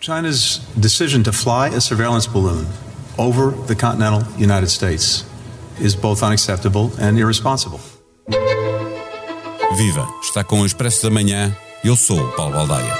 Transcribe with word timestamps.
China's 0.00 0.58
decision 0.78 1.22
to 1.24 1.32
fly 1.32 1.68
a 1.68 1.80
surveillance 1.80 2.26
balloon 2.26 2.66
over 3.18 3.50
the 3.66 3.74
continental 3.74 4.22
United 4.38 4.68
States 4.68 5.24
is 5.80 5.96
both 5.96 6.22
unacceptable 6.22 6.92
and 7.00 7.18
irresponsible. 7.18 7.80
Viva! 9.76 10.06
Está 10.22 10.44
com 10.44 10.60
o 10.60 10.66
Expresso 10.66 11.02
da 11.02 11.10
Manhã. 11.10 11.56
Eu 11.82 11.96
sou 11.96 12.20
o 12.20 12.32
Paulo 12.32 12.54
Baldaia. 12.54 12.94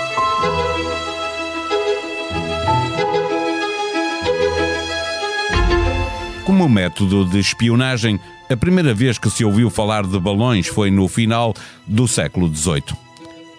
Como 6.45 6.69
método 6.69 7.25
de 7.25 7.39
espionagem, 7.39 8.19
a 8.51 8.57
primeira 8.57 8.93
vez 8.95 9.19
que 9.19 9.31
se 9.31 9.45
ouviu 9.45 9.71
falar 9.71 10.07
de 10.07 10.19
balões 10.19 10.67
foi 10.67 10.91
no 10.91 11.07
final 11.07 11.55
do 11.87 12.09
século 12.09 12.53
XVIII. 12.53 13.08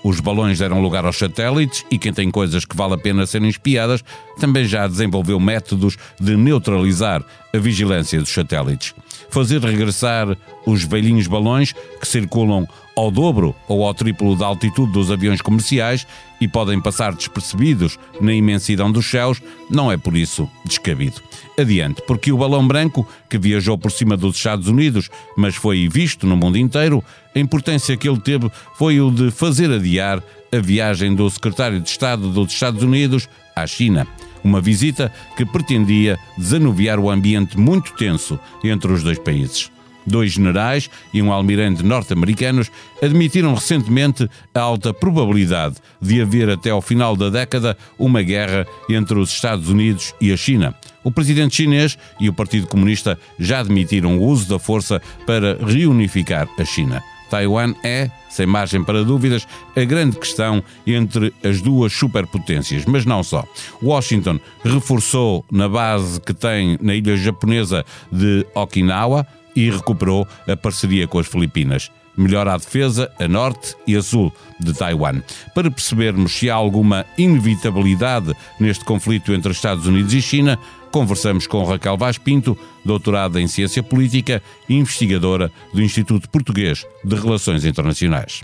Os 0.09 0.19
balões 0.19 0.57
deram 0.57 0.81
lugar 0.81 1.05
aos 1.05 1.19
satélites 1.19 1.85
e 1.91 1.99
quem 1.99 2.11
tem 2.11 2.31
coisas 2.31 2.65
que 2.65 2.75
vale 2.75 2.95
a 2.95 2.97
pena 2.97 3.27
serem 3.27 3.47
espiadas 3.47 4.03
também 4.39 4.65
já 4.65 4.87
desenvolveu 4.87 5.39
métodos 5.39 5.97
de 6.19 6.35
neutralizar 6.35 7.23
a 7.53 7.57
vigilância 7.59 8.19
dos 8.19 8.33
satélites. 8.33 8.95
Fazer 9.29 9.61
regressar 9.61 10.35
os 10.65 10.83
velhinhos 10.83 11.27
balões 11.27 11.73
que 11.73 12.07
circulam 12.07 12.67
ao 12.95 13.11
dobro 13.11 13.55
ou 13.67 13.85
ao 13.85 13.93
triplo 13.93 14.35
da 14.35 14.47
altitude 14.47 14.91
dos 14.91 15.11
aviões 15.11 15.43
comerciais 15.43 16.07
e 16.41 16.47
podem 16.47 16.81
passar 16.81 17.13
despercebidos 17.13 17.99
na 18.19 18.33
imensidão 18.33 18.91
dos 18.91 19.05
céus, 19.05 19.39
não 19.69 19.91
é 19.91 19.97
por 19.97 20.17
isso 20.17 20.49
descabido. 20.65 21.21
Adiante, 21.59 22.01
porque 22.07 22.31
o 22.31 22.37
balão 22.37 22.65
branco, 22.65 23.05
que 23.29 23.37
viajou 23.37 23.77
por 23.77 23.91
cima 23.91 24.15
dos 24.15 24.37
Estados 24.37 24.69
Unidos, 24.69 25.09
mas 25.35 25.55
foi 25.55 25.89
visto 25.89 26.25
no 26.25 26.37
mundo 26.37 26.57
inteiro, 26.57 27.03
a 27.35 27.39
importância 27.39 27.97
que 27.97 28.07
ele 28.07 28.21
teve 28.21 28.49
foi 28.77 29.01
o 29.01 29.11
de 29.11 29.29
fazer 29.29 29.69
adiar 29.69 30.23
a 30.53 30.57
viagem 30.57 31.13
do 31.13 31.29
secretário 31.29 31.81
de 31.81 31.89
Estado 31.89 32.29
dos 32.29 32.53
Estados 32.53 32.81
Unidos 32.81 33.27
à 33.53 33.67
China. 33.67 34.07
Uma 34.41 34.61
visita 34.61 35.11
que 35.35 35.45
pretendia 35.45 36.17
desanuviar 36.37 36.97
o 36.97 37.09
ambiente 37.09 37.59
muito 37.59 37.93
tenso 37.93 38.39
entre 38.63 38.93
os 38.93 39.03
dois 39.03 39.19
países. 39.19 39.69
Dois 40.05 40.31
generais 40.31 40.89
e 41.13 41.21
um 41.21 41.31
almirante 41.31 41.83
norte-americanos 41.83 42.71
admitiram 43.01 43.53
recentemente 43.53 44.29
a 44.53 44.59
alta 44.59 44.93
probabilidade 44.93 45.75
de 46.01 46.21
haver 46.21 46.49
até 46.49 46.69
ao 46.69 46.81
final 46.81 47.15
da 47.15 47.29
década 47.29 47.77
uma 47.97 48.21
guerra 48.21 48.65
entre 48.89 49.19
os 49.19 49.31
Estados 49.31 49.69
Unidos 49.69 50.13
e 50.19 50.31
a 50.31 50.37
China. 50.37 50.75
O 51.03 51.11
presidente 51.11 51.55
chinês 51.55 51.97
e 52.19 52.27
o 52.27 52.33
Partido 52.33 52.67
Comunista 52.67 53.17
já 53.39 53.59
admitiram 53.59 54.17
o 54.17 54.23
uso 54.23 54.49
da 54.49 54.59
força 54.59 55.01
para 55.25 55.57
reunificar 55.65 56.47
a 56.57 56.65
China. 56.65 57.01
Taiwan 57.29 57.73
é, 57.83 58.09
sem 58.29 58.45
margem 58.45 58.83
para 58.83 59.03
dúvidas, 59.03 59.47
a 59.75 59.83
grande 59.83 60.17
questão 60.17 60.63
entre 60.85 61.33
as 61.43 61.61
duas 61.61 61.93
superpotências, 61.93 62.85
mas 62.85 63.05
não 63.05 63.23
só. 63.23 63.45
Washington 63.81 64.39
reforçou 64.63 65.45
na 65.51 65.69
base 65.69 66.19
que 66.19 66.33
tem 66.33 66.77
na 66.81 66.95
ilha 66.95 67.15
japonesa 67.15 67.85
de 68.11 68.45
Okinawa 68.55 69.25
e 69.59 69.69
recuperou 69.69 70.27
a 70.47 70.55
parceria 70.55 71.07
com 71.07 71.19
as 71.19 71.27
Filipinas. 71.27 71.91
Melhora 72.15 72.53
a 72.53 72.57
defesa 72.57 73.11
a 73.19 73.27
norte 73.27 73.75
e 73.85 73.95
a 73.95 74.01
sul 74.01 74.33
de 74.59 74.73
Taiwan. 74.73 75.21
Para 75.53 75.71
percebermos 75.71 76.33
se 76.33 76.49
há 76.49 76.55
alguma 76.55 77.05
inevitabilidade 77.17 78.33
neste 78.59 78.83
conflito 78.83 79.33
entre 79.33 79.51
Estados 79.51 79.85
Unidos 79.85 80.13
e 80.13 80.21
China, 80.21 80.57
conversamos 80.91 81.47
com 81.47 81.63
Raquel 81.63 81.97
Vaz 81.97 82.17
Pinto, 82.17 82.57
doutorada 82.83 83.39
em 83.39 83.47
Ciência 83.47 83.83
Política 83.83 84.41
e 84.67 84.75
investigadora 84.75 85.51
do 85.73 85.81
Instituto 85.81 86.29
Português 86.29 86.85
de 87.03 87.15
Relações 87.15 87.63
Internacionais. 87.63 88.43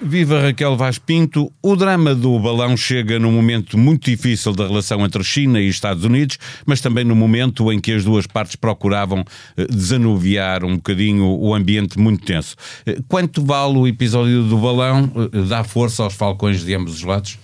Viva 0.00 0.40
Raquel 0.40 0.76
Vaz 0.76 0.98
Pinto. 0.98 1.52
O 1.62 1.76
drama 1.76 2.14
do 2.14 2.38
balão 2.38 2.76
chega 2.76 3.18
num 3.18 3.32
momento 3.32 3.76
muito 3.76 4.10
difícil 4.10 4.52
da 4.52 4.66
relação 4.66 5.04
entre 5.04 5.22
China 5.24 5.60
e 5.60 5.68
Estados 5.68 6.04
Unidos, 6.04 6.38
mas 6.64 6.80
também 6.80 7.04
no 7.04 7.16
momento 7.16 7.72
em 7.72 7.80
que 7.80 7.92
as 7.92 8.04
duas 8.04 8.26
partes 8.26 8.56
procuravam 8.56 9.24
eh, 9.56 9.66
desanuviar 9.66 10.64
um 10.64 10.76
bocadinho 10.76 11.24
o 11.24 11.54
ambiente 11.54 11.98
muito 11.98 12.24
tenso. 12.24 12.56
Eh, 12.86 12.98
quanto 13.08 13.44
vale 13.44 13.76
o 13.76 13.86
episódio 13.86 14.42
do 14.44 14.58
balão? 14.58 15.10
Eh, 15.32 15.42
dá 15.48 15.64
força 15.64 16.02
aos 16.02 16.14
falcões 16.14 16.64
de 16.64 16.74
ambos 16.74 16.94
os 16.94 17.02
lados? 17.02 17.38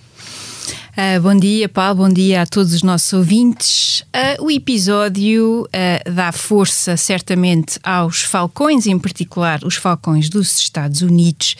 Uh, 0.91 1.21
bom 1.21 1.35
dia, 1.35 1.69
Paulo, 1.69 1.95
bom 1.95 2.09
dia 2.09 2.41
a 2.41 2.45
todos 2.45 2.73
os 2.73 2.83
nossos 2.83 3.13
ouvintes. 3.13 4.01
Uh, 4.39 4.43
o 4.43 4.51
episódio 4.51 5.61
uh, 5.63 6.11
dá 6.11 6.31
força, 6.33 6.97
certamente, 6.97 7.79
aos 7.83 8.23
falcões, 8.23 8.85
em 8.85 8.99
particular 8.99 9.61
os 9.63 9.75
falcões 9.75 10.27
dos 10.29 10.59
Estados 10.59 11.01
Unidos 11.01 11.55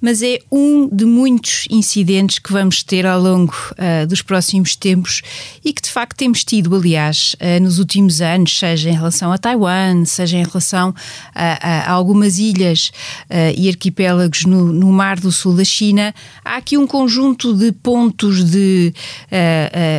mas 0.00 0.22
é 0.22 0.38
um 0.50 0.88
de 0.88 1.04
muitos 1.04 1.66
incidentes 1.70 2.38
que 2.38 2.52
vamos 2.52 2.82
ter 2.82 3.04
ao 3.06 3.20
longo 3.20 3.54
uh, 3.72 4.06
dos 4.06 4.22
próximos 4.22 4.74
tempos 4.74 5.20
e 5.64 5.72
que 5.72 5.82
de 5.82 5.90
facto 5.90 6.16
temos 6.16 6.42
tido, 6.42 6.74
aliás, 6.74 7.36
uh, 7.40 7.62
nos 7.62 7.78
últimos 7.78 8.20
anos, 8.20 8.58
seja 8.58 8.88
em 8.88 8.94
relação 8.94 9.30
a 9.30 9.38
Taiwan, 9.38 10.04
seja 10.06 10.38
em 10.38 10.44
relação 10.44 10.94
a, 11.34 11.90
a 11.90 11.92
algumas 11.92 12.38
ilhas 12.38 12.90
uh, 13.28 13.54
e 13.56 13.68
arquipélagos 13.68 14.44
no, 14.44 14.72
no, 14.72 14.90
Mar 14.90 15.20
do 15.20 15.30
Sul 15.30 15.54
da 15.54 15.64
China. 15.64 16.14
Há 16.44 16.56
aqui 16.56 16.76
um 16.76 16.86
conjunto 16.86 17.54
de 17.54 17.72
pontos 17.72 18.44
de, 18.44 18.92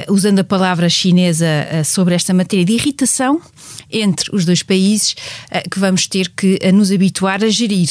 usando 0.10 0.40
a 0.40 0.44
palavra 0.44 0.90
chinesa 0.90 1.48
sobre 1.86 2.14
esta 2.14 2.34
matéria, 2.34 2.66
de 2.66 2.74
irritação 2.74 3.42
entre 3.90 4.36
os 4.36 4.46
dois 4.46 4.62
países 4.62 5.16
que 5.72 5.80
vamos 5.80 6.08
ter 6.08 6.30
que 6.30 6.60
nos 6.72 6.92
habituar 6.92 7.44
a 7.44 7.50
gerir. 7.50 7.90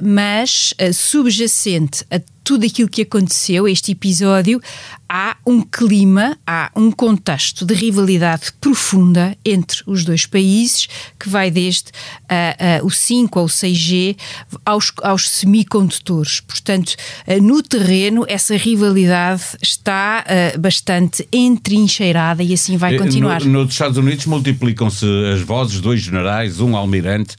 mas 0.00 0.74
subjacente 1.12 2.06
a 2.10 2.18
tudo 2.44 2.66
aquilo 2.66 2.88
que 2.88 3.02
aconteceu, 3.02 3.68
este 3.68 3.92
episódio, 3.92 4.60
há 5.08 5.36
um 5.46 5.60
clima, 5.60 6.38
há 6.46 6.70
um 6.74 6.90
contexto 6.90 7.66
de 7.66 7.74
rivalidade 7.74 8.52
profunda 8.60 9.36
entre 9.44 9.82
os 9.86 10.04
dois 10.04 10.24
países, 10.24 10.88
que 11.18 11.28
vai 11.28 11.50
desde 11.50 11.90
uh, 11.90 12.82
uh, 12.82 12.86
o 12.86 12.90
5 12.90 13.38
ao 13.38 13.46
6G 13.46 14.16
aos, 14.64 14.92
aos 15.02 15.28
semicondutores. 15.28 16.40
Portanto, 16.40 16.94
uh, 17.26 17.42
no 17.42 17.62
terreno, 17.62 18.24
essa 18.26 18.56
rivalidade 18.56 19.42
está 19.60 20.24
bastante 20.58 21.26
entrincheirada 21.32 22.42
e 22.42 22.52
assim 22.52 22.76
vai 22.76 22.96
continuar. 22.96 23.44
No, 23.44 23.64
nos 23.64 23.72
Estados 23.72 23.96
Unidos 23.96 24.26
multiplicam-se 24.26 25.06
as 25.34 25.42
vozes, 25.42 25.80
dois 25.80 26.00
generais, 26.00 26.60
um 26.60 26.76
almirante, 26.76 27.36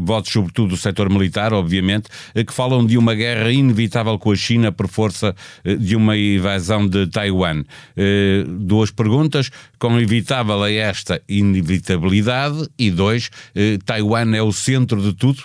vozes 0.00 0.32
sobretudo 0.32 0.70
do 0.70 0.76
setor 0.76 1.10
militar, 1.10 1.52
obviamente, 1.52 2.08
que 2.46 2.52
falam 2.52 2.84
de 2.84 2.96
uma 2.96 3.14
guerra 3.14 3.50
inevitável 3.50 3.75
com 4.18 4.32
a 4.32 4.36
China 4.36 4.72
por 4.72 4.88
força 4.88 5.34
de 5.78 5.96
uma 5.96 6.16
invasão 6.16 6.86
de 6.86 7.06
Taiwan. 7.06 7.60
Uh, 7.60 8.44
duas 8.60 8.90
perguntas. 8.90 9.50
Quão 9.78 10.00
evitável 10.00 10.64
é 10.64 10.74
esta 10.74 11.20
inevitabilidade? 11.28 12.68
E 12.78 12.90
dois, 12.90 13.26
uh, 13.26 13.78
Taiwan 13.84 14.34
é 14.34 14.42
o 14.42 14.52
centro 14.52 15.00
de 15.00 15.12
tudo? 15.12 15.42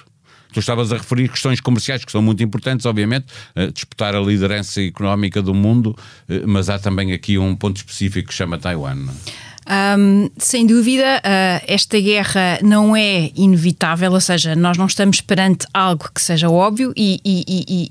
Tu 0.54 0.60
estavas 0.60 0.92
a 0.92 0.98
referir 0.98 1.30
questões 1.30 1.62
comerciais 1.62 2.04
que 2.04 2.12
são 2.12 2.22
muito 2.22 2.44
importantes, 2.44 2.86
obviamente, 2.86 3.28
disputar 3.74 4.14
a 4.14 4.20
liderança 4.20 4.82
económica 4.82 5.42
do 5.42 5.54
mundo, 5.54 5.96
mas 6.46 6.70
há 6.70 6.78
também 6.78 7.14
aqui 7.14 7.38
um 7.38 7.56
ponto 7.56 7.78
específico 7.78 8.28
que 8.28 8.34
chama 8.34 8.58
Taiwan. 8.58 8.96
Não 8.96 9.14
é? 9.14 9.51
Um, 9.70 10.30
sem 10.38 10.66
dúvida, 10.66 11.22
uh, 11.24 11.66
esta 11.68 12.00
guerra 12.00 12.60
não 12.64 12.96
é 12.96 13.32
inevitável, 13.36 14.12
ou 14.12 14.20
seja, 14.20 14.56
nós 14.56 14.76
não 14.76 14.88
estamos 14.88 15.22
perante 15.22 15.68
algo 15.72 16.10
que 16.14 16.22
seja 16.22 16.50
óbvio 16.50 16.92
e, 16.98 17.22
e, 17.24 17.44
e, 17.48 17.90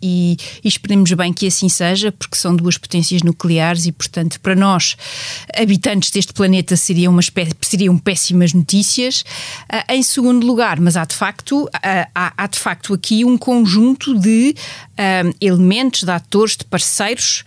e, 0.64 0.68
esperemos 0.68 1.12
bem 1.12 1.32
que 1.32 1.46
assim 1.46 1.68
seja, 1.68 2.10
porque 2.10 2.36
são 2.36 2.56
duas 2.56 2.76
potências 2.76 3.22
nucleares 3.22 3.86
e, 3.86 3.92
portanto, 3.92 4.40
para 4.40 4.56
nós, 4.56 4.96
habitantes 5.56 6.10
deste 6.10 6.32
planeta, 6.32 6.76
seriam, 6.76 7.12
uma 7.12 7.20
espécie, 7.20 7.54
seriam 7.60 7.96
péssimas 7.96 8.52
notícias. 8.52 9.20
Uh, 9.72 9.92
em 9.92 10.02
segundo 10.02 10.44
lugar, 10.44 10.80
mas 10.80 10.96
há 10.96 11.04
de 11.04 11.14
facto, 11.14 11.64
uh, 11.64 11.70
há, 12.14 12.32
há, 12.36 12.46
de 12.48 12.58
facto 12.58 12.92
aqui 12.94 13.24
um 13.24 13.38
conjunto 13.38 14.18
de 14.18 14.54
elementos, 15.40 16.02
de 16.02 16.10
atores, 16.10 16.58
de 16.58 16.64
parceiros, 16.66 17.42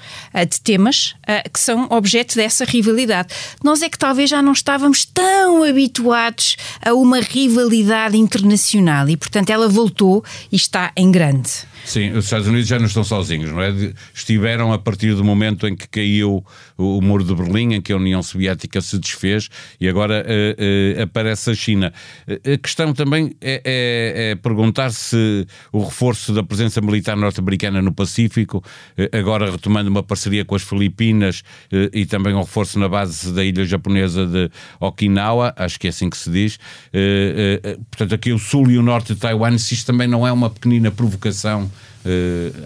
de 0.49 0.59
temas 0.59 1.13
que 1.53 1.59
são 1.59 1.85
objeto 1.91 2.35
dessa 2.35 2.65
rivalidade. 2.65 3.27
Nós 3.63 3.83
é 3.83 3.89
que 3.89 3.99
talvez 4.13 4.29
já 4.29 4.43
não 4.43 4.51
estávamos 4.51 5.05
tão 5.05 5.63
habituados 5.63 6.55
a 6.85 6.93
uma 6.93 7.19
rivalidade 7.19 8.15
internacional 8.15 9.09
e, 9.09 9.17
portanto, 9.17 9.49
ela 9.49 9.67
voltou 9.67 10.23
e 10.51 10.55
está 10.55 10.91
em 10.95 11.09
grande. 11.09 11.49
Sim, 11.85 12.11
os 12.11 12.25
Estados 12.25 12.47
Unidos 12.47 12.67
já 12.67 12.79
não 12.79 12.85
estão 12.85 13.03
sozinhos, 13.03 13.51
não 13.51 13.61
é? 13.61 13.73
Estiveram 14.13 14.71
a 14.71 14.79
partir 14.79 15.13
do 15.15 15.23
momento 15.23 15.67
em 15.67 15.75
que 15.75 15.87
caiu 15.87 16.43
o, 16.77 17.01
muro 17.01 17.23
de 17.23 17.35
Berlim, 17.35 17.73
em 17.73 17.81
que 17.81 17.91
a 17.91 17.97
União 17.97 18.23
Soviética 18.23 18.79
se 18.81 18.97
desfez 18.97 19.49
e 19.79 19.87
agora 19.87 20.25
uh, 20.25 20.99
uh, 20.99 21.03
aparece 21.03 21.51
a 21.51 21.55
China. 21.55 21.93
A 22.27 22.57
questão 22.57 22.93
também 22.93 23.35
é, 23.41 23.61
é, 23.65 24.31
é, 24.31 24.35
perguntar 24.35 24.91
se 24.91 25.45
o 25.71 25.83
reforço 25.83 26.33
da 26.33 26.41
presença 26.41 26.79
militar 26.79 27.17
norte-americana 27.17 27.81
no 27.81 27.93
Pacífico, 27.93 28.63
agora 29.11 29.51
retomando 29.51 29.89
uma 29.89 30.03
parceria 30.03 30.45
com 30.45 30.55
as 30.55 30.63
Filipinas 30.63 31.43
e 31.91 32.05
também 32.05 32.33
um 32.33 32.41
reforço 32.41 32.79
na 32.79 32.87
base 32.87 33.31
da 33.31 33.43
ilha 33.43 33.65
japonesa 33.65 34.25
de 34.25 34.49
Okinawa, 34.79 35.53
acho 35.57 35.79
que 35.79 35.87
é 35.87 35.89
assim 35.89 36.09
que 36.09 36.17
se 36.17 36.29
diz. 36.29 36.59
Portanto, 37.91 38.15
aqui 38.15 38.31
o 38.31 38.39
sul 38.39 38.71
e 38.71 38.77
o 38.77 38.83
norte 38.83 39.13
de 39.13 39.19
Taiwan, 39.19 39.57
se 39.57 39.73
isto 39.73 39.87
também 39.87 40.07
não 40.07 40.25
é 40.25 40.31
uma 40.31 40.49
pequenina 40.49 40.91
provocação 40.91 41.69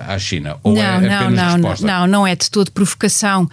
à 0.07 0.17
China? 0.17 0.57
Ou 0.63 0.73
não, 0.73 0.81
é 0.81 1.01
não, 1.01 1.29
não, 1.29 1.53
resposta? 1.53 1.87
não, 1.87 2.07
não 2.07 2.27
é 2.27 2.35
de 2.35 2.49
todo 2.49 2.71
provocação. 2.71 3.49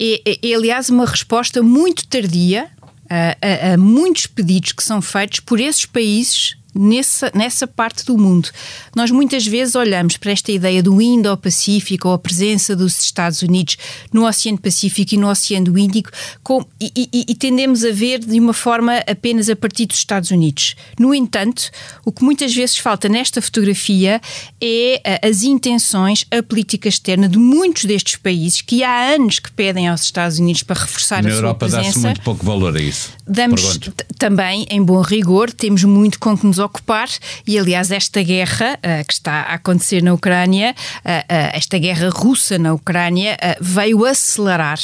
É, 0.00 0.20
é, 0.24 0.50
é 0.50 0.54
aliás, 0.54 0.90
uma 0.90 1.06
resposta 1.06 1.62
muito 1.62 2.06
tardia 2.06 2.68
a, 3.08 3.36
a, 3.70 3.74
a 3.74 3.76
muitos 3.76 4.26
pedidos 4.26 4.72
que 4.72 4.82
são 4.82 5.02
feitos 5.02 5.40
por 5.40 5.60
esses 5.60 5.84
países 5.84 6.56
nessa, 6.74 7.30
nessa 7.34 7.66
parte 7.66 8.04
do 8.04 8.16
mundo. 8.16 8.48
Nós 8.94 9.10
muitas 9.10 9.46
vezes 9.46 9.74
olhamos 9.74 10.16
para 10.16 10.32
esta 10.32 10.50
ideia 10.50 10.82
do 10.82 11.00
Indo-Pacífico 11.00 12.08
ou 12.08 12.14
a 12.14 12.18
presença 12.18 12.74
dos 12.74 13.00
Estados 13.02 13.42
Unidos 13.42 13.76
no 14.12 14.26
Oceano 14.26 14.58
Pacífico 14.58 15.14
e 15.14 15.18
no 15.18 15.28
Oceano 15.28 15.78
Índico 15.78 16.10
com, 16.42 16.64
e, 16.80 16.92
e, 16.96 17.24
e, 17.28 17.34
tendemos 17.34 17.84
a 17.84 17.90
ver 17.90 18.18
de 18.20 18.38
uma 18.38 18.52
forma 18.52 18.98
apenas 19.06 19.48
a 19.48 19.56
partir 19.56 19.86
dos 19.86 19.98
Estados 19.98 20.30
Unidos. 20.30 20.74
No 20.98 21.14
entanto, 21.14 21.70
o 22.04 22.12
que 22.12 22.24
muitas 22.24 22.54
vezes 22.54 22.78
falta 22.78 23.08
nesta 23.08 23.42
fotografia 23.42 24.20
é 24.60 25.00
eh, 25.04 25.28
as 25.28 25.42
intenções, 25.42 26.24
a 26.30 26.42
política 26.42 26.88
externa 26.88 27.28
de 27.28 27.38
muitos 27.38 27.84
destes 27.84 28.16
países 28.16 28.60
que 28.60 28.82
há 28.82 29.14
anos 29.14 29.38
que 29.38 29.50
pedem 29.52 29.88
aos 29.88 30.02
Estados 30.02 30.38
Unidos 30.38 30.62
para 30.62 30.80
reforçar 30.80 31.22
Na 31.22 31.28
a 31.28 31.32
Europa 31.32 31.68
sua 31.68 31.78
presença. 31.78 31.98
dá-se 31.98 32.06
muito 32.06 32.20
pouco 32.22 32.44
valor 32.44 32.76
a 32.76 32.80
isso. 32.80 33.10
Damos 33.26 33.78
também, 34.18 34.66
em 34.70 34.82
bom 34.82 35.00
rigor, 35.00 35.50
temos 35.50 35.84
muito 35.84 36.18
com 36.18 36.36
que 36.36 36.46
nos 36.46 36.58
ocupar 36.64 37.08
e, 37.46 37.58
aliás, 37.58 37.90
esta 37.90 38.22
guerra 38.22 38.78
uh, 38.78 39.06
que 39.06 39.12
está 39.12 39.42
a 39.42 39.54
acontecer 39.54 40.02
na 40.02 40.12
Ucrânia, 40.12 40.74
uh, 40.74 41.24
esta 41.52 41.78
guerra 41.78 42.10
russa 42.10 42.58
na 42.58 42.72
Ucrânia, 42.72 43.36
veio 43.60 44.04
acelerar 44.04 44.78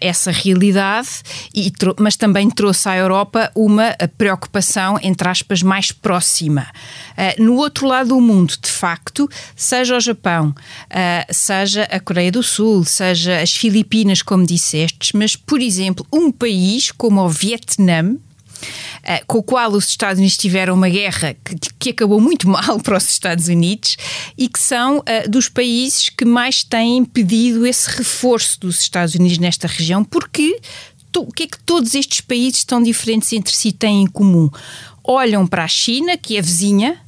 essa 0.00 0.30
realidade, 0.30 1.08
e 1.54 1.72
mas 1.98 2.16
também 2.16 2.50
trouxe 2.50 2.88
à 2.88 2.96
Europa 2.96 3.50
uma 3.54 3.96
preocupação, 4.16 4.98
entre 5.02 5.28
aspas, 5.28 5.62
mais 5.62 5.92
próxima. 5.92 6.66
no 7.38 7.56
outro 7.56 7.86
lado 7.86 8.08
do 8.10 8.20
mundo, 8.20 8.54
de 8.60 8.70
facto, 8.70 9.28
seja 9.54 9.96
o 9.96 10.00
Japão, 10.00 10.54
seja 11.30 11.84
a 11.84 12.00
Coreia 12.00 12.32
do 12.32 12.42
Sul, 12.42 12.84
seja 12.84 13.40
as 13.40 13.54
Filipinas, 13.54 14.22
como 14.22 14.46
dissestes, 14.46 15.12
mas, 15.12 15.36
por 15.36 15.60
exemplo, 15.60 16.06
um 16.12 16.30
país 16.30 16.90
como 16.90 17.20
o 17.20 17.28
Vietnã, 17.28 18.16
com 19.26 19.38
o 19.38 19.42
qual 19.42 19.70
os 19.72 19.88
Estados 19.88 20.18
Unidos 20.18 20.36
tiveram 20.36 20.74
uma 20.74 20.88
guerra 20.88 21.36
que, 21.44 21.56
que, 21.78 21.90
acabou 21.90 22.20
muito 22.20 22.48
mal 22.50 22.80
para 22.80 22.96
os 22.96 23.08
Estados 23.08 23.48
Unidos 23.48 23.96
e 24.36 24.48
que 24.48 24.58
são 24.58 24.98
uh, 24.98 25.28
dos 25.28 25.48
países 25.48 26.08
que 26.08 26.24
mais 26.24 26.64
têm 26.64 27.04
pedido 27.04 27.66
esse 27.66 27.88
reforço 27.90 28.60
dos 28.60 28.80
Estados 28.80 29.14
Unidos 29.14 29.38
nesta 29.38 29.66
região, 29.66 30.04
porque 30.04 30.60
o 31.16 31.32
que 31.32 31.44
é 31.44 31.46
que 31.46 31.58
todos 31.64 31.94
estes 31.94 32.20
países 32.20 32.64
tão 32.64 32.82
diferentes 32.82 33.32
entre 33.32 33.54
si 33.54 33.72
têm 33.72 34.02
em 34.02 34.06
comum? 34.06 34.50
Olham 35.02 35.46
para 35.46 35.64
a 35.64 35.68
China, 35.68 36.16
que 36.16 36.36
é 36.36 36.42
vizinha, 36.42 37.00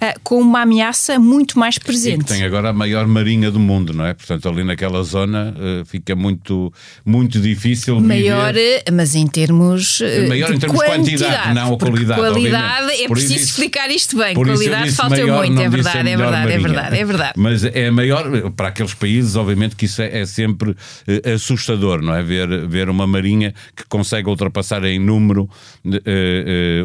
uh, 0.00 0.20
com 0.22 0.40
uma 0.40 0.62
ameaça 0.62 1.18
muito 1.18 1.58
mais 1.58 1.78
presente. 1.78 2.22
E 2.22 2.24
tem 2.24 2.44
agora 2.44 2.70
a 2.70 2.72
maior 2.72 3.06
marinha 3.06 3.50
do 3.50 3.58
mundo, 3.58 3.92
não 3.92 4.04
é? 4.04 4.14
Portanto, 4.14 4.48
ali 4.48 4.64
naquela 4.64 5.02
zona 5.02 5.54
uh, 5.56 5.84
fica 5.84 6.14
muito, 6.14 6.72
muito 7.04 7.40
difícil 7.40 8.00
Maior, 8.00 8.52
viver. 8.52 8.82
Eh, 8.86 8.90
mas 8.90 9.14
em 9.14 9.26
termos 9.26 10.00
Maior 10.28 10.54
em 10.54 10.58
termos 10.58 10.78
de 10.78 10.86
quantidade, 10.86 11.54
não 11.54 11.74
a 11.74 11.78
qualidade. 11.78 12.20
Qualidade, 12.20 12.82
obviamente. 12.82 13.04
é 13.04 13.08
preciso 13.08 13.34
isso, 13.34 13.44
explicar 13.44 13.90
isto 13.90 14.16
bem. 14.16 14.34
Qualidade 14.34 14.92
falta 14.92 15.16
maior, 15.16 15.46
muito, 15.46 15.60
é 15.60 15.68
verdade, 15.68 16.08
é 16.08 16.16
verdade, 16.16 16.52
é 16.52 16.58
verdade, 16.58 16.96
é 16.96 17.04
verdade. 17.04 17.32
Mas 17.36 17.64
é 17.64 17.90
maior, 17.90 18.50
para 18.52 18.68
aqueles 18.68 18.94
países, 18.94 19.36
obviamente 19.36 19.76
que 19.76 19.84
isso 19.84 20.02
é, 20.02 20.20
é 20.20 20.26
sempre 20.26 20.70
uh, 20.70 21.34
assustador, 21.34 22.02
não 22.02 22.14
é? 22.14 22.22
Ver, 22.22 22.66
ver 22.66 22.88
uma 22.88 23.06
marinha 23.06 23.54
que 23.74 23.84
consegue 23.88 24.28
ultrapassar 24.28 24.84
em 24.84 24.98
número 24.98 25.48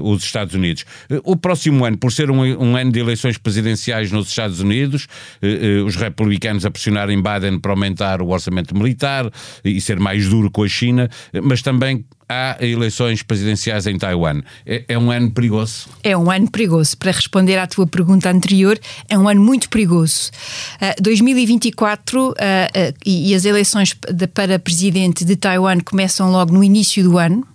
os 0.04 0.24
Estados 0.24 0.54
Unidos. 0.54 0.86
o 1.24 1.36
próximo 1.36 1.86
ano, 1.86 1.98
por 1.98 2.12
ser 2.12 2.30
um, 2.30 2.40
um 2.40 2.76
ano 2.76 2.83
de 2.92 3.00
eleições 3.00 3.38
presidenciais 3.38 4.12
nos 4.12 4.30
Estados 4.30 4.60
Unidos, 4.60 5.08
eh, 5.42 5.80
eh, 5.80 5.82
os 5.82 5.96
republicanos 5.96 6.66
a 6.66 6.72
pressionarem 6.72 7.22
Biden 7.22 7.60
para 7.60 7.72
aumentar 7.72 8.22
o 8.22 8.30
orçamento 8.30 8.76
militar 8.76 9.30
e 9.64 9.80
ser 9.82 10.00
mais 10.00 10.28
duro 10.28 10.50
com 10.52 10.64
a 10.64 10.68
China, 10.68 11.10
mas 11.42 11.62
também 11.62 12.06
há 12.28 12.58
eleições 12.62 13.22
presidenciais 13.22 13.86
em 13.88 13.98
Taiwan. 13.98 14.42
É, 14.66 14.86
é, 14.88 14.98
um 14.98 15.12
ano 15.12 15.32
perigoso? 15.32 15.88
É 16.04 16.18
um 16.18 16.32
ano 16.32 16.50
perigoso. 16.50 16.98
Para 16.98 17.12
responder 17.12 17.58
à 17.58 17.68
tua 17.68 17.86
pergunta 17.86 18.30
anterior, 18.30 18.80
é 19.08 19.18
um 19.18 19.28
ano 19.28 19.42
muito 19.42 19.70
perigoso. 19.70 20.32
Uh, 20.82 21.02
2024 21.02 22.20
uh, 22.20 22.32
uh, 22.32 22.36
e, 23.06 23.32
e, 23.32 23.36
as 23.36 23.46
eleições 23.46 23.96
de, 24.12 24.28
para 24.28 24.58
presidente 24.58 25.26
de 25.26 25.36
Taiwan 25.36 25.80
começam 25.80 26.32
logo 26.32 26.54
no 26.54 26.64
início 26.64 27.04
do 27.04 27.18
ano. 27.18 27.46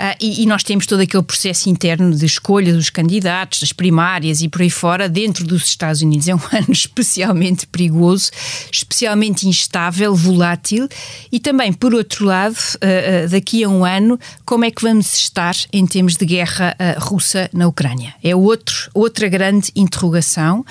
Uh, 0.00 0.16
e, 0.18 0.42
e, 0.42 0.46
nós 0.46 0.62
temos 0.62 0.86
todo 0.86 1.00
aquele 1.00 1.22
processo 1.22 1.68
interno 1.68 2.16
de 2.16 2.24
escolha 2.24 2.72
dos 2.72 2.88
candidatos, 2.88 3.60
das 3.60 3.70
primárias 3.70 4.40
e 4.40 4.48
por 4.48 4.62
aí 4.62 4.70
fora, 4.70 5.10
dentro 5.10 5.44
dos 5.44 5.66
Estados 5.66 6.00
Unidos. 6.00 6.26
É 6.26 6.34
um 6.34 6.40
ano 6.50 6.72
especialmente 6.72 7.66
perigoso, 7.66 8.30
especialmente 8.72 9.46
instável, 9.46 10.14
volátil 10.14 10.88
e 11.30 11.38
também, 11.38 11.70
por 11.70 11.92
outro 11.94 12.24
lado, 12.24 12.54
uh, 12.54 13.26
uh, 13.26 13.28
daqui 13.28 13.62
a 13.62 13.68
um 13.68 13.84
ano, 13.84 14.18
como 14.46 14.64
é 14.64 14.70
que 14.70 14.80
vamos 14.80 15.12
estar 15.12 15.54
em 15.70 15.86
termos 15.86 16.16
de 16.16 16.24
guerra 16.24 16.74
russa 16.98 17.50
na 17.52 17.68
Ucrânia? 17.68 18.14
É 18.22 18.34
outro, 18.34 18.90
outra 18.94 19.28
grande 19.28 19.70
interrogação 19.76 20.64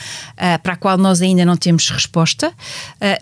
para 0.64 0.74
a 0.74 0.76
qual 0.76 0.98
nós 0.98 1.22
ainda 1.22 1.46
não 1.46 1.56
temos 1.56 1.90
resposta, 1.90 2.54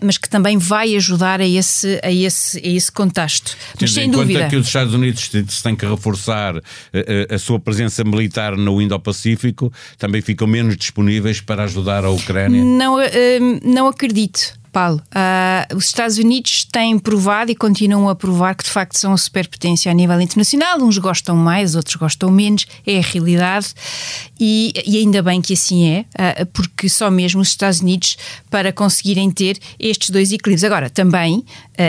mas 0.02 0.16
que 0.16 0.28
também 0.28 0.56
vai 0.56 0.94
ajudar 0.96 1.40
a 1.40 1.46
esse, 1.46 2.00
a 2.02 2.10
esse, 2.10 2.58
a 2.58 2.68
esse 2.68 2.90
contexto. 2.90 3.56
Mas, 3.80 3.92
sem 3.92 4.10
dúvida. 4.10 4.48
que 4.48 4.56
os 4.56 4.66
Estados 4.66 4.94
Unidos 4.94 5.30
se 5.30 5.62
têm 5.62 5.76
que 5.76 5.86
reforçar 5.98 6.56
a, 6.56 6.60
eh, 6.92 7.26
eh, 7.30 7.34
a 7.34 7.38
sua 7.38 7.58
presença 7.58 8.02
militar 8.04 8.56
no 8.56 8.80
Indo-Pacífico, 8.80 9.72
também 9.98 10.22
ficam 10.22 10.46
menos 10.46 10.76
disponíveis 10.76 11.40
para 11.40 11.64
ajudar 11.64 12.04
a 12.04 12.10
Ucrânia? 12.10 12.64
Não, 12.64 13.00
eh, 13.00 13.38
não 13.62 13.88
acredito. 13.88 14.57
Paulo, 14.72 15.02
uh, 15.08 15.76
os 15.76 15.86
Estados 15.86 16.18
Unidos 16.18 16.64
têm 16.64 16.98
provado 16.98 17.50
e 17.50 17.54
continuam 17.54 18.08
a 18.08 18.14
provar 18.14 18.54
que 18.54 18.64
de 18.64 18.70
facto 18.70 18.96
são 18.96 19.12
a 19.12 19.16
superpotência 19.16 19.90
a 19.90 19.94
nível 19.94 20.20
internacional. 20.20 20.78
Uns 20.80 20.98
gostam 20.98 21.36
mais, 21.36 21.74
outros 21.74 21.96
gostam 21.96 22.30
menos, 22.30 22.66
é 22.86 22.98
a 22.98 23.02
realidade. 23.02 23.74
E, 24.38 24.72
e 24.86 24.98
ainda 24.98 25.22
bem 25.22 25.40
que 25.40 25.54
assim 25.54 25.86
é, 25.88 26.00
uh, 26.00 26.46
porque 26.46 26.88
só 26.88 27.10
mesmo 27.10 27.40
os 27.40 27.48
Estados 27.48 27.80
Unidos 27.80 28.16
para 28.50 28.72
conseguirem 28.72 29.30
ter 29.30 29.58
estes 29.78 30.10
dois 30.10 30.32
equilíbrios. 30.32 30.64
Agora, 30.64 30.90
também 30.90 31.38
uh, 31.38 31.44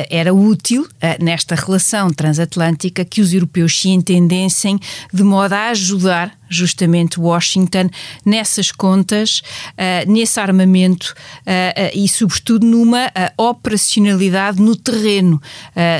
era 0.09 0.33
útil 0.33 0.88
nesta 1.19 1.55
relação 1.55 2.12
transatlântica 2.12 3.05
que 3.05 3.21
os 3.21 3.33
europeus 3.33 3.79
se 3.79 3.89
entendessem 3.89 4.79
de 5.13 5.24
modo 5.24 5.53
a 5.53 5.69
ajudar 5.69 6.38
justamente 6.49 7.19
Washington 7.19 7.89
nessas 8.25 8.71
contas, 8.71 9.41
uh, 9.73 10.11
nesse 10.11 10.39
armamento 10.39 11.13
uh, 11.41 11.91
e, 11.93 12.07
sobretudo, 12.07 12.65
numa 12.65 13.11
operacionalidade 13.37 14.61
no 14.61 14.75
terreno. 14.75 15.41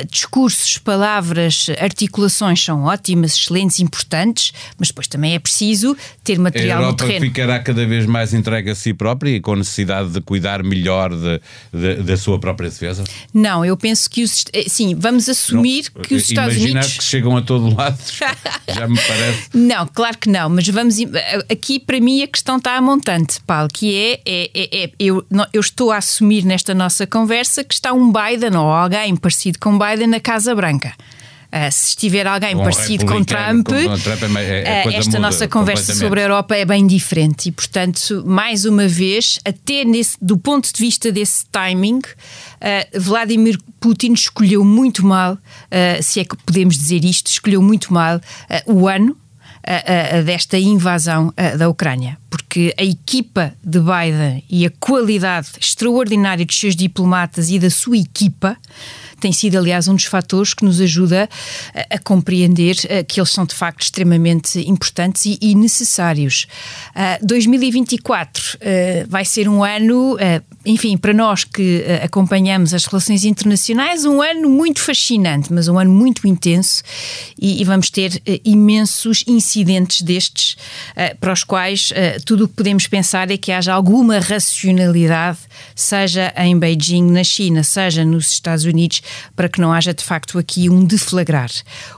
discursos, 0.09 0.77
palavras, 0.77 1.67
articulações 1.79 2.63
são 2.63 2.83
ótimas, 2.83 3.33
excelentes, 3.33 3.79
importantes, 3.79 4.51
mas 4.77 4.89
depois 4.89 5.07
também 5.07 5.35
é 5.35 5.39
preciso 5.39 5.95
ter 6.23 6.37
material 6.39 6.81
no 6.83 6.93
terreno. 6.93 7.17
A 7.17 7.21
ficará 7.21 7.59
cada 7.59 7.85
vez 7.85 8.05
mais 8.05 8.33
entregue 8.33 8.71
a 8.71 8.75
si 8.75 8.93
própria 8.93 9.35
e 9.35 9.39
com 9.39 9.55
necessidade 9.55 10.09
de 10.09 10.21
cuidar 10.21 10.63
melhor 10.63 11.11
de, 11.15 11.41
de, 11.73 12.03
da 12.03 12.17
sua 12.17 12.39
própria 12.39 12.69
defesa? 12.69 13.03
Não, 13.33 13.63
eu 13.63 13.75
penso 13.77 14.09
que 14.09 14.23
os. 14.23 14.45
Sim, 14.67 14.95
vamos 14.95 15.27
assumir 15.29 15.85
não, 15.95 16.01
que 16.01 16.15
os 16.15 16.23
Estados 16.23 16.55
Unidos. 16.55 16.71
Imaginar 16.71 16.97
que 16.97 17.03
chegam 17.03 17.37
a 17.37 17.41
todo 17.41 17.75
lado, 17.75 17.99
já 18.67 18.87
me 18.87 18.99
parece. 18.99 19.49
Não, 19.53 19.87
claro 19.87 20.17
que 20.17 20.29
não 20.29 20.38
não, 20.39 20.50
mas 20.50 20.67
vamos. 20.69 20.96
Aqui, 21.51 21.79
para 21.79 22.00
mim, 22.00 22.24
a 22.24 22.27
questão 22.27 22.58
está 22.58 22.77
a 22.77 22.81
montante, 22.81 23.41
Paulo, 23.46 23.67
que 23.72 23.96
é, 23.96 24.22
é, 24.25 24.50
é, 24.53 24.84
é 24.84 24.91
eu, 24.98 25.25
eu 25.51 25.60
estou 25.60 25.91
a 25.91 25.98
assumir 25.98 26.46
nesta 26.46 26.74
nossa 26.74 27.05
conversa 27.05 27.63
que 27.63 27.74
está 27.74 27.91
um 27.91 28.12
Biden 28.12 28.55
ou 28.55 28.69
alguém 28.69 29.15
parecido 29.15 29.60
com 29.60 29.77
Biden 29.77 30.08
na 30.08 30.19
Casa 30.19 30.55
Branca. 30.55 30.93
Uh, 31.51 31.72
se 31.72 31.89
estiver 31.89 32.27
alguém 32.27 32.55
um 32.55 32.60
parecido 32.60 33.08
com 33.08 33.24
Trump, 33.24 33.69
com 33.69 33.98
Trump 33.98 34.38
é, 34.38 34.84
é, 34.84 34.88
uh, 34.88 34.91
esta 34.91 35.17
nossa 35.17 35.48
conversa 35.48 35.96
sobre 35.96 36.19
a 36.19 36.24
Europa 36.25 36.55
é 36.55 36.63
bem 36.63 36.86
diferente 36.86 37.50
e, 37.50 37.51
portanto, 37.51 38.24
mais 38.24 38.65
uma 38.65 38.88
vez, 38.88 39.39
até 39.43 39.84
nesse, 39.84 40.15
do 40.22 40.38
ponto 40.38 40.72
de 40.72 40.79
vista 40.79 41.12
desse 41.12 41.48
timing, 41.48 41.98
uh, 41.98 43.00
Vladimir 43.00 43.58
Putin 43.79 44.13
escolheu 44.13 44.63
muito 44.63 45.03
mal, 45.03 45.39
se 46.03 46.19
é 46.19 46.25
que 46.25 46.36
podemos 46.46 46.77
dizer 46.77 47.03
isto, 47.03 47.27
escolheu 47.27 47.62
muito 47.62 47.93
mal 47.93 48.19
o 48.67 48.89
ano 48.89 49.17
desta 50.25 50.57
invasão 50.57 51.33
da 51.57 51.69
Ucrânia. 51.69 52.17
Porque 52.29 52.73
a 52.77 52.83
equipa 52.83 53.53
de 53.63 53.79
Biden 53.79 54.43
e 54.49 54.65
a 54.65 54.71
qualidade 54.79 55.49
extraordinária 55.59 56.45
dos 56.45 56.59
seus 56.59 56.75
diplomatas 56.75 57.49
e 57.49 57.59
da 57.59 57.69
sua 57.69 57.97
equipa 57.97 58.57
tem 59.19 59.31
sido, 59.31 59.57
aliás, 59.57 59.88
um 59.88 59.95
dos 59.95 60.05
fatores 60.05 60.53
que 60.53 60.63
nos 60.63 60.79
ajuda 60.79 61.29
a, 61.73 61.95
a 61.95 61.99
compreender 61.99 62.75
uh, 62.85 63.05
que 63.05 63.19
eles 63.19 63.29
são 63.29 63.45
de 63.45 63.53
facto 63.53 63.81
extremamente 63.81 64.59
importantes 64.67 65.25
e, 65.25 65.38
e 65.41 65.53
necessários. 65.53 66.47
Uh, 66.95 67.25
2024 67.25 68.55
uh, 68.55 68.59
vai 69.07 69.25
ser 69.25 69.47
um 69.47 69.63
ano, 69.63 70.15
uh, 70.15 70.17
enfim, 70.65 70.97
para 70.97 71.13
nós 71.13 71.43
que 71.43 71.79
uh, 71.79 72.05
acompanhamos 72.05 72.73
as 72.73 72.85
relações 72.85 73.25
internacionais, 73.25 74.05
um 74.05 74.21
ano 74.21 74.49
muito 74.49 74.79
fascinante, 74.79 75.51
mas 75.51 75.67
um 75.67 75.77
ano 75.77 75.91
muito 75.91 76.27
intenso 76.27 76.81
e, 77.39 77.61
e 77.61 77.65
vamos 77.65 77.89
ter 77.89 78.21
imensos 78.45 79.23
incidentes 79.27 79.58
destes 79.63 80.55
para 81.19 81.33
os 81.33 81.43
quais 81.43 81.91
tudo 82.25 82.45
o 82.45 82.47
que 82.47 82.55
podemos 82.55 82.87
pensar 82.87 83.29
é 83.31 83.37
que 83.37 83.51
haja 83.51 83.73
alguma 83.73 84.19
racionalidade, 84.19 85.37
seja 85.75 86.33
em 86.37 86.57
Beijing, 86.57 87.11
na 87.11 87.23
China, 87.23 87.63
seja 87.63 88.03
nos 88.05 88.29
Estados 88.31 88.65
Unidos, 88.65 89.01
para 89.35 89.49
que 89.49 89.59
não 89.61 89.71
haja 89.73 89.93
de 89.93 90.03
facto 90.03 90.37
aqui 90.37 90.69
um 90.69 90.83
deflagrar. 90.83 91.49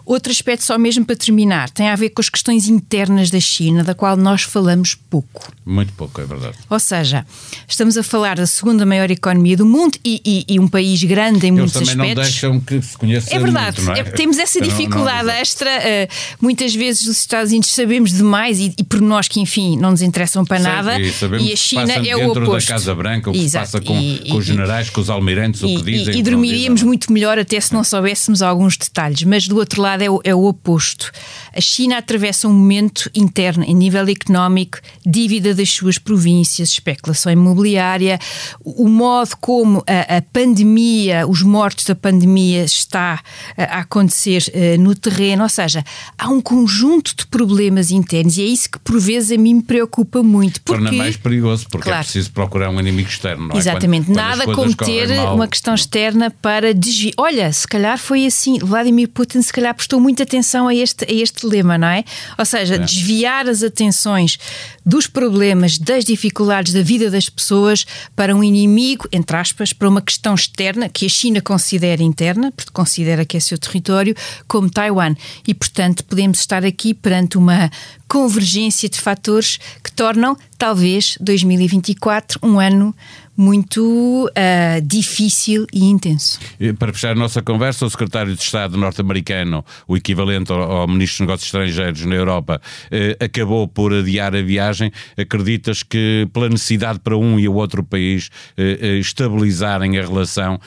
Outro 0.05 0.31
aspecto, 0.31 0.63
só 0.63 0.77
mesmo 0.77 1.05
para 1.05 1.15
terminar, 1.15 1.69
tem 1.69 1.89
a 1.89 1.95
ver 1.95 2.09
com 2.09 2.21
as 2.21 2.29
questões 2.29 2.67
internas 2.67 3.29
da 3.29 3.39
China, 3.39 3.83
da 3.83 3.93
qual 3.93 4.15
nós 4.15 4.43
falamos 4.43 4.95
pouco. 4.95 5.51
Muito 5.65 5.93
pouco, 5.93 6.21
é 6.21 6.25
verdade. 6.25 6.57
Ou 6.69 6.79
seja, 6.79 7.25
estamos 7.67 7.97
a 7.97 8.03
falar 8.03 8.35
da 8.37 8.47
segunda 8.47 8.85
maior 8.85 9.09
economia 9.09 9.57
do 9.57 9.65
mundo 9.65 9.97
e, 10.03 10.21
e, 10.47 10.53
e 10.55 10.59
um 10.59 10.67
país 10.67 11.03
grande 11.03 11.47
em 11.47 11.57
Eles 11.57 11.73
muitos 11.73 11.73
também 11.73 12.11
aspectos. 12.11 12.15
não 12.15 12.23
deixam 12.23 12.59
que 12.59 12.81
se 12.81 12.97
conheça 12.97 13.33
É 13.35 13.39
verdade, 13.39 13.77
muito, 13.81 13.89
não 13.89 13.95
é? 13.95 13.99
É- 13.99 14.03
temos 14.11 14.37
essa 14.37 14.59
Não, 14.59 14.67
não, 14.67 14.75
dificuldade 14.77 15.23
exato. 15.29 15.39
extra. 15.41 15.69
eh, 15.71 16.07
muitas 16.39 16.75
vezes 16.75 17.07
os 17.07 17.17
Estados 17.17 17.40
Unidos 17.49 17.73
sabemos 17.73 18.11
demais 18.11 18.59
e, 18.59 18.73
e 18.77 18.83
por 18.83 19.01
nós 19.01 19.27
que, 19.27 19.39
enfim, 19.39 19.77
não 19.77 19.91
nos 19.91 20.01
interessam 20.01 20.45
para 20.45 20.59
nada. 20.59 20.93
Sei, 20.95 21.29
e 21.39 21.49
e 21.49 21.53
a 21.53 21.57
se 21.57 21.63
China 21.63 21.87
passa 21.87 22.07
é 22.07 22.15
o 22.15 22.31
oposto. 22.31 22.51
da 22.67 22.73
Casa 22.73 22.95
Branca, 22.95 23.29
o 23.29 23.33
que 23.33 23.39
se 23.39 23.45
Exato. 23.45 23.65
passa 23.65 23.81
com, 23.81 23.99
E- 23.99 24.29
com 24.29 24.37
os 24.37 24.45
generais, 24.45 24.89
com 24.89 25.01
os 25.01 25.09
almirantes, 25.09 25.63
o 25.63 25.67
que 25.67 25.81
dizem. 25.81 26.19
e- 26.19 26.23
dormiríamos 26.23 26.83
muito 26.83 27.11
melhor 27.11 27.39
até 27.39 27.59
se 27.59 27.73
não 27.73 27.83
soubéssemos 27.83 28.41
alguns 28.41 28.77
detalhes, 28.77 29.23
mas 29.23 29.47
do 29.47 29.57
outro 29.57 29.81
lado 29.81 30.01
é 30.03 30.09
o, 30.09 30.21
é 30.23 30.35
o 30.35 30.45
oposto. 30.45 31.11
A 31.55 31.59
China 31.61 31.97
atravessa 31.97 32.47
um 32.47 32.53
momento 32.53 33.09
interno, 33.15 33.63
em 33.63 33.73
nível 33.73 34.07
económico, 34.07 34.79
dívida 35.05 35.53
das 35.55 35.69
suas 35.69 35.97
províncias, 35.97 36.69
especulação 36.69 37.31
imobiliária, 37.31 38.19
o 38.63 38.87
modo 38.87 39.31
como 39.39 39.83
a, 39.87 40.17
a 40.17 40.21
pandemia, 40.21 41.25
os 41.27 41.41
mortos 41.41 41.85
da 41.85 41.95
pandemia 41.95 42.63
está 42.63 43.19
a, 43.57 43.63
a 43.63 43.79
acontecer 43.79 44.43
eh, 44.53 44.77
no 44.77 44.93
terreno, 44.95 45.43
ou 45.43 45.49
seja, 45.49 45.83
há 46.17 46.29
um 46.29 46.41
conjunto 46.41 47.15
de 47.15 47.25
problemas 47.31 47.89
internos 47.91 48.37
e 48.37 48.41
é 48.43 48.45
isso 48.45 48.69
que 48.69 48.77
por 48.79 48.99
vezes 48.99 49.31
a 49.31 49.37
mim 49.41 49.55
me 49.55 49.63
preocupa 49.63 50.21
muito. 50.21 50.61
Porque... 50.61 50.83
Torna 50.83 50.91
mais 50.91 51.15
perigoso, 51.17 51.65
porque 51.71 51.87
é 51.87 51.91
Claro. 51.91 52.03
preciso 52.03 52.31
procurar 52.31 52.69
um 52.69 52.79
inimigo 52.79 53.07
externo, 53.09 53.47
não 53.47 53.55
é? 53.55 53.57
Exatamente, 53.57 54.07
Quando- 54.07 54.17
quando 54.17 54.27
nada 54.27 54.45
como 54.53 54.75
ter 54.75 55.07
mal. 55.15 55.35
uma 55.35 55.47
questão 55.47 55.73
externa 55.73 56.29
para 56.29 56.73
desviar. 56.73 57.13
Olha, 57.17 57.51
se 57.53 57.65
calhar 57.67 57.97
foi 57.97 58.25
assim, 58.25 58.59
Vladimir 58.59 59.07
Putin 59.09 59.41
se 59.41 59.53
calhar 59.53 59.73
prestou 59.73 59.99
muita 59.99 60.23
atenção 60.23 60.67
a 60.67 60.75
este, 60.75 61.05
a 61.09 61.13
este 61.13 61.45
lema, 61.47 61.77
não 61.77 61.87
é? 61.87 62.03
Ou 62.37 62.45
seja, 62.45 62.77
desviar 62.77 63.47
as 63.47 63.63
atenções 63.63 64.37
dos 64.85 65.07
problemas, 65.07 65.77
das 65.77 66.03
dificuldades 66.03 66.73
da 66.73 66.81
vida 66.81 67.09
das 67.09 67.29
pessoas 67.29 67.85
para 68.15 68.35
um 68.35 68.43
inimigo, 68.43 69.07
entre 69.11 69.37
aspas, 69.37 69.71
para 69.71 69.87
uma 69.87 70.01
questão 70.01 70.35
externa 70.35 70.89
que 70.89 71.05
a 71.05 71.09
China 71.09 71.39
considera 71.39 72.03
interna, 72.03 72.51
porque 72.51 72.71
considera 72.73 73.23
que 73.23 73.37
é 73.37 73.39
seu 73.39 73.57
território, 73.57 74.13
como 74.47 74.69
Taiwan. 74.69 75.15
E, 75.47 75.53
portanto, 75.53 76.03
podemos 76.03 76.39
estar 76.39 76.65
aqui 76.65 76.93
perante 76.93 77.20
uma 77.37 77.69
convergência 78.07 78.89
de 78.89 78.99
fatores 78.99 79.59
que 79.83 79.91
tornam, 79.91 80.37
talvez, 80.57 81.17
2024 81.21 82.39
um 82.43 82.59
ano 82.59 82.93
muito 83.41 84.29
ah, 84.35 84.79
difícil 84.83 85.65
e 85.73 85.85
intenso. 85.85 86.39
Para 86.77 86.93
fechar 86.93 87.11
a 87.11 87.15
nossa 87.15 87.41
conversa, 87.41 87.85
o 87.85 87.89
secretário 87.89 88.35
de 88.35 88.41
Estado 88.41 88.77
norte-americano, 88.77 89.65
o 89.87 89.97
equivalente 89.97 90.51
ao, 90.51 90.61
ao 90.61 90.87
ministro 90.87 91.17
dos 91.17 91.21
Negócios 91.21 91.47
Estrangeiros 91.47 92.05
na 92.05 92.15
Europa, 92.15 92.61
eh, 92.91 93.17
acabou 93.19 93.67
por 93.67 93.93
adiar 93.93 94.35
a 94.35 94.41
viagem. 94.41 94.91
Acreditas 95.17 95.81
que, 95.81 96.27
pela 96.31 96.49
necessidade 96.49 96.99
para 96.99 97.17
um 97.17 97.39
e 97.39 97.47
o 97.47 97.53
outro 97.53 97.83
país 97.83 98.29
eh, 98.57 98.97
estabilizarem 98.99 99.97
a 99.97 100.01
relação, 100.01 100.59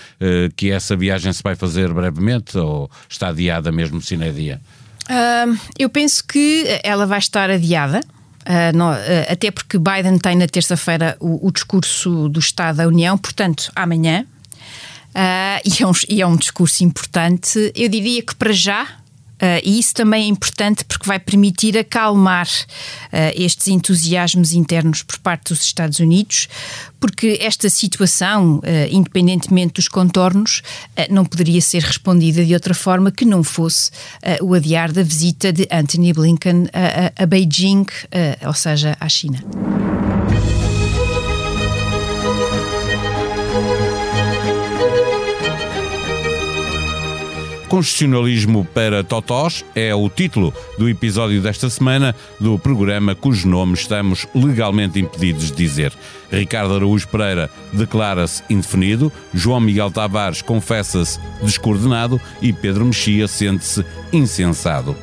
que 0.56 0.70
essa 0.70 0.96
viagem 0.96 1.32
se 1.32 1.42
vai 1.42 1.54
fazer 1.54 1.92
brevemente 1.92 2.56
ou 2.58 2.90
está 3.08 3.28
adiada 3.28 3.70
mesmo 3.70 4.00
sine 4.00 4.32
dia? 4.32 4.60
Eu 5.78 5.88
penso 5.88 6.24
que 6.24 6.64
ela 6.82 7.06
vai 7.06 7.18
estar 7.18 7.50
adiada. 7.50 8.00
ah, 8.46 8.72
não- 8.72 8.90
ah, 8.90 8.98
até 9.30 9.50
porque 9.50 9.78
Biden 9.78 10.18
tem 10.18 10.36
na 10.36 10.46
terça-feira 10.46 11.16
o, 11.20 11.46
o 11.46 11.50
discurso 11.50 12.28
do 12.28 12.38
Estado 12.40 12.76
da 12.76 12.86
União, 12.88 13.16
portanto, 13.18 13.70
amanhã. 13.74 14.26
Ah, 15.14 15.60
e, 15.64 15.82
é 15.82 15.86
um, 15.86 15.92
e 16.08 16.20
é 16.22 16.26
um 16.26 16.36
discurso 16.36 16.82
importante. 16.84 17.72
Eu 17.74 17.88
diria 17.88 18.22
que 18.22 18.34
para 18.34 18.52
já. 18.52 18.86
Ah, 19.44 19.60
e 19.62 19.78
isso 19.78 19.92
também 19.94 20.24
é 20.24 20.28
importante 20.28 20.84
porque 20.84 21.06
vai 21.06 21.18
permitir 21.18 21.76
acalmar 21.76 22.48
ah, 23.12 23.32
estes 23.34 23.68
entusiasmos 23.68 24.52
internos 24.52 25.02
por 25.02 25.18
parte 25.18 25.52
dos 25.52 25.62
Estados 25.62 25.98
Unidos, 26.00 26.48
porque 26.98 27.38
esta 27.40 27.68
situação, 27.68 28.60
ah, 28.64 28.88
independentemente 28.90 29.74
dos 29.74 29.88
contornos, 29.88 30.62
não 31.10 31.24
poderia 31.24 31.60
ser 31.60 31.82
respondida 31.82 32.44
de 32.44 32.54
outra 32.54 32.74
forma 32.74 33.10
que 33.12 33.24
não 33.24 33.42
fosse 33.44 33.90
o 34.40 34.54
adiar 34.54 34.90
da 34.92 35.02
visita 35.02 35.52
de 35.52 35.66
Anthony 35.70 36.12
Blinken 36.12 36.66
a, 36.72 37.06
a- 37.20 37.24
a 37.24 37.26
Beijing, 37.26 37.84
ou 38.46 38.54
seja, 38.54 38.96
à 39.00 39.08
China. 39.08 39.42
Constitucionalismo 47.74 48.64
para 48.72 49.02
Totós 49.02 49.64
é 49.74 49.92
o 49.92 50.08
título 50.08 50.54
do 50.78 50.88
episódio 50.88 51.42
desta 51.42 51.68
semana 51.68 52.14
do 52.38 52.56
programa 52.56 53.16
cujo 53.16 53.48
nome 53.48 53.74
estamos 53.74 54.28
legalmente 54.32 55.00
impedidos 55.00 55.50
de 55.50 55.56
dizer. 55.56 55.92
Ricardo 56.30 56.76
Araújo 56.76 57.08
Pereira 57.08 57.50
declara-se 57.72 58.44
indefinido, 58.48 59.10
João 59.34 59.58
Miguel 59.58 59.90
Tavares 59.90 60.40
confessa-se 60.40 61.18
descoordenado 61.42 62.20
e 62.40 62.52
Pedro 62.52 62.84
Mexia 62.84 63.26
sente-se 63.26 63.84
insensado. 64.12 64.96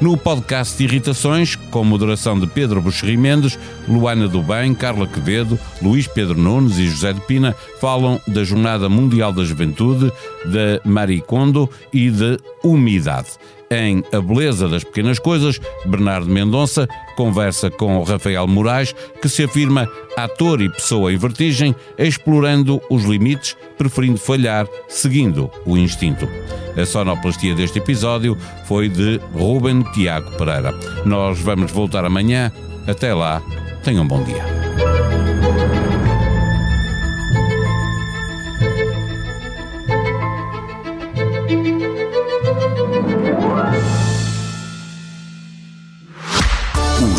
No 0.00 0.16
podcast 0.16 0.78
de 0.78 0.84
Irritações, 0.84 1.56
com 1.56 1.84
moderação 1.84 2.40
de 2.40 2.46
Pedro 2.46 2.80
Buxerri 2.80 3.18
Mendes, 3.18 3.58
Luana 3.86 4.26
do 4.26 4.42
Bem, 4.42 4.74
Carla 4.74 5.06
Quevedo, 5.06 5.58
Luís 5.82 6.06
Pedro 6.06 6.38
Nunes 6.38 6.78
e 6.78 6.86
José 6.86 7.12
de 7.12 7.20
Pina 7.20 7.54
falam 7.80 8.20
da 8.28 8.44
Jornada 8.44 8.88
Mundial 8.88 9.32
da 9.32 9.44
Juventude, 9.44 10.12
da 10.44 10.80
Maricondo 10.84 11.68
e 11.92 12.10
de 12.10 12.38
umidade. 12.62 13.30
Em 13.72 14.02
A 14.12 14.20
Beleza 14.20 14.68
das 14.68 14.82
Pequenas 14.82 15.20
Coisas, 15.20 15.60
Bernardo 15.86 16.28
Mendonça 16.28 16.88
conversa 17.16 17.70
com 17.70 18.02
Rafael 18.02 18.46
Moraes, 18.48 18.92
que 19.22 19.28
se 19.28 19.44
afirma 19.44 19.88
ator 20.16 20.60
e 20.60 20.68
pessoa 20.68 21.12
em 21.12 21.16
vertigem, 21.16 21.74
explorando 21.96 22.82
os 22.90 23.04
limites, 23.04 23.56
preferindo 23.78 24.18
falhar, 24.18 24.66
seguindo 24.88 25.48
o 25.64 25.76
instinto. 25.76 26.28
A 26.76 26.84
sonoplastia 26.84 27.54
deste 27.54 27.78
episódio 27.78 28.36
foi 28.64 28.88
de 28.88 29.20
Ruben 29.34 29.84
Tiago 29.92 30.30
Pereira. 30.32 30.74
Nós 31.04 31.38
vamos 31.38 31.70
voltar 31.70 32.04
amanhã. 32.04 32.50
Até 32.88 33.14
lá, 33.14 33.40
tenham 33.84 34.02
um 34.02 34.08
bom 34.08 34.24
dia. 34.24 35.19